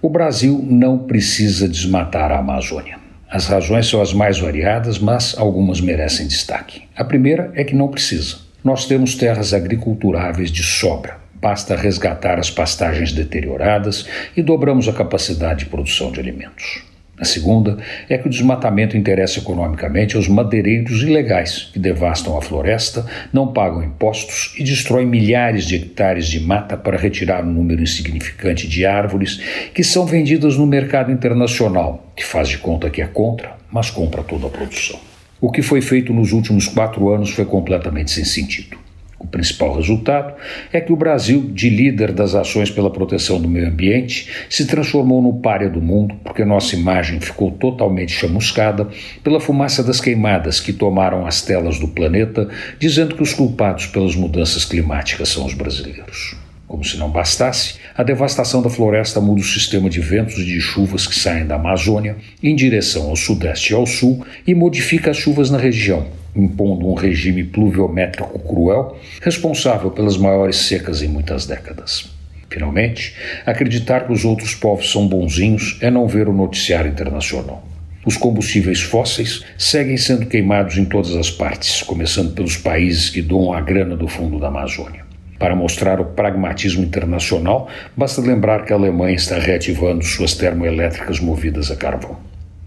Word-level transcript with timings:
O 0.00 0.08
Brasil 0.08 0.64
não 0.64 0.96
precisa 0.96 1.68
desmatar 1.68 2.30
a 2.30 2.38
Amazônia. 2.38 3.00
As 3.28 3.48
razões 3.48 3.88
são 3.88 4.00
as 4.00 4.12
mais 4.12 4.38
variadas, 4.38 4.96
mas 4.96 5.36
algumas 5.36 5.80
merecem 5.80 6.28
destaque. 6.28 6.84
A 6.94 7.02
primeira 7.02 7.50
é 7.56 7.64
que 7.64 7.74
não 7.74 7.88
precisa. 7.88 8.36
Nós 8.62 8.86
temos 8.86 9.16
terras 9.16 9.52
agriculturáveis 9.52 10.52
de 10.52 10.62
sobra. 10.62 11.18
Basta 11.42 11.74
resgatar 11.74 12.38
as 12.38 12.48
pastagens 12.48 13.12
deterioradas 13.12 14.06
e 14.36 14.40
dobramos 14.40 14.86
a 14.86 14.92
capacidade 14.92 15.64
de 15.64 15.66
produção 15.66 16.12
de 16.12 16.20
alimentos. 16.20 16.80
A 17.20 17.24
segunda 17.24 17.78
é 18.08 18.16
que 18.16 18.28
o 18.28 18.30
desmatamento 18.30 18.96
interessa 18.96 19.40
economicamente 19.40 20.16
aos 20.16 20.28
madeireiros 20.28 21.02
ilegais, 21.02 21.68
que 21.72 21.78
devastam 21.78 22.36
a 22.38 22.42
floresta, 22.42 23.04
não 23.32 23.52
pagam 23.52 23.82
impostos 23.82 24.54
e 24.56 24.62
destroem 24.62 25.06
milhares 25.06 25.64
de 25.64 25.76
hectares 25.76 26.28
de 26.28 26.38
mata 26.40 26.76
para 26.76 26.96
retirar 26.96 27.44
um 27.44 27.52
número 27.52 27.82
insignificante 27.82 28.68
de 28.68 28.86
árvores 28.86 29.40
que 29.74 29.82
são 29.82 30.06
vendidas 30.06 30.56
no 30.56 30.66
mercado 30.66 31.10
internacional, 31.10 32.12
que 32.14 32.24
faz 32.24 32.48
de 32.48 32.58
conta 32.58 32.88
que 32.88 33.02
é 33.02 33.06
contra, 33.06 33.56
mas 33.70 33.90
compra 33.90 34.22
toda 34.22 34.46
a 34.46 34.50
produção. 34.50 34.98
O 35.40 35.50
que 35.50 35.62
foi 35.62 35.80
feito 35.80 36.12
nos 36.12 36.32
últimos 36.32 36.68
quatro 36.68 37.08
anos 37.10 37.30
foi 37.30 37.44
completamente 37.44 38.10
sem 38.10 38.24
sentido. 38.24 38.87
O 39.18 39.26
principal 39.26 39.74
resultado 39.74 40.34
é 40.72 40.80
que 40.80 40.92
o 40.92 40.96
Brasil, 40.96 41.50
de 41.52 41.68
líder 41.68 42.12
das 42.12 42.34
ações 42.36 42.70
pela 42.70 42.90
proteção 42.90 43.40
do 43.40 43.48
meio 43.48 43.66
ambiente, 43.66 44.30
se 44.48 44.64
transformou 44.66 45.20
no 45.20 45.40
párea 45.40 45.68
do 45.68 45.82
mundo 45.82 46.14
porque 46.22 46.44
nossa 46.44 46.76
imagem 46.76 47.18
ficou 47.20 47.50
totalmente 47.50 48.12
chamuscada 48.12 48.88
pela 49.24 49.40
fumaça 49.40 49.82
das 49.82 50.00
queimadas 50.00 50.60
que 50.60 50.72
tomaram 50.72 51.26
as 51.26 51.42
telas 51.42 51.80
do 51.80 51.88
planeta, 51.88 52.48
dizendo 52.78 53.16
que 53.16 53.22
os 53.22 53.34
culpados 53.34 53.86
pelas 53.86 54.14
mudanças 54.14 54.64
climáticas 54.64 55.30
são 55.30 55.44
os 55.44 55.54
brasileiros. 55.54 56.36
Como 56.68 56.84
se 56.84 56.98
não 56.98 57.10
bastasse, 57.10 57.76
a 57.96 58.02
devastação 58.02 58.62
da 58.62 58.68
floresta 58.68 59.20
muda 59.20 59.40
o 59.40 59.44
sistema 59.44 59.88
de 59.88 60.00
ventos 60.00 60.38
e 60.38 60.44
de 60.44 60.60
chuvas 60.60 61.06
que 61.06 61.14
saem 61.14 61.46
da 61.46 61.54
Amazônia 61.54 62.16
em 62.42 62.54
direção 62.54 63.08
ao 63.08 63.16
sudeste 63.16 63.72
e 63.72 63.74
ao 63.74 63.86
sul 63.86 64.24
e 64.46 64.54
modifica 64.54 65.10
as 65.10 65.16
chuvas 65.16 65.50
na 65.50 65.56
região, 65.56 66.06
impondo 66.40 66.88
um 66.88 66.94
regime 66.94 67.44
pluviométrico 67.44 68.38
cruel, 68.38 68.96
responsável 69.20 69.90
pelas 69.90 70.16
maiores 70.16 70.56
secas 70.56 71.02
em 71.02 71.08
muitas 71.08 71.46
décadas. 71.46 72.10
Finalmente, 72.50 73.14
acreditar 73.44 74.06
que 74.06 74.12
os 74.12 74.24
outros 74.24 74.54
povos 74.54 74.90
são 74.90 75.06
bonzinhos 75.06 75.78
é 75.82 75.90
não 75.90 76.06
ver 76.06 76.28
o 76.28 76.32
noticiário 76.32 76.90
internacional. 76.90 77.62
Os 78.06 78.16
combustíveis 78.16 78.80
fósseis 78.80 79.44
seguem 79.58 79.96
sendo 79.96 80.24
queimados 80.24 80.78
em 80.78 80.84
todas 80.84 81.14
as 81.14 81.30
partes, 81.30 81.82
começando 81.82 82.32
pelos 82.32 82.56
países 82.56 83.10
que 83.10 83.20
doam 83.20 83.52
a 83.52 83.60
grana 83.60 83.96
do 83.96 84.08
fundo 84.08 84.40
da 84.40 84.48
Amazônia. 84.48 85.04
Para 85.38 85.54
mostrar 85.54 86.00
o 86.00 86.04
pragmatismo 86.04 86.82
internacional, 86.82 87.68
basta 87.96 88.20
lembrar 88.20 88.64
que 88.64 88.72
a 88.72 88.76
Alemanha 88.76 89.14
está 89.14 89.38
reativando 89.38 90.02
suas 90.04 90.34
termoelétricas 90.34 91.20
movidas 91.20 91.70
a 91.70 91.76
carvão. 91.76 92.16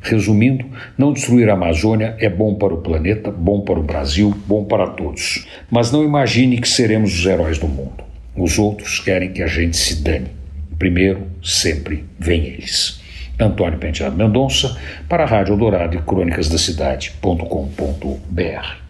Resumindo, 0.01 0.65
não 0.97 1.13
destruir 1.13 1.47
a 1.49 1.53
Amazônia 1.53 2.15
é 2.19 2.27
bom 2.27 2.55
para 2.55 2.73
o 2.73 2.81
planeta, 2.81 3.29
bom 3.29 3.61
para 3.61 3.79
o 3.79 3.83
Brasil, 3.83 4.35
bom 4.47 4.65
para 4.65 4.87
todos. 4.87 5.47
Mas 5.69 5.91
não 5.91 6.03
imagine 6.03 6.59
que 6.59 6.67
seremos 6.67 7.13
os 7.13 7.25
heróis 7.25 7.59
do 7.59 7.67
mundo. 7.67 8.03
Os 8.35 8.57
outros 8.57 8.99
querem 8.99 9.31
que 9.31 9.43
a 9.43 9.47
gente 9.47 9.77
se 9.77 10.01
dane. 10.01 10.31
Primeiro, 10.79 11.27
sempre, 11.43 12.03
vem 12.17 12.45
eles. 12.45 12.99
Antônio 13.39 13.77
Penteado 13.77 14.17
Mendonça, 14.17 14.75
para 15.07 15.23
a 15.23 15.27
Rádio 15.27 15.55
Dourado 15.55 15.95
e 15.95 16.01
Crônicas 16.01 16.49
da 16.49 16.57
Cidade.com.br. 16.57 18.80